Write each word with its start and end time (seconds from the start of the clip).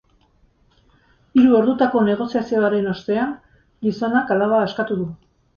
Hiru 1.41 1.51
ordutako 1.57 2.01
negoziazioaren 2.07 2.89
ostean, 2.95 3.37
gizonak 3.87 4.37
alaba 4.39 4.67
askatu 4.71 4.99
du. 5.05 5.11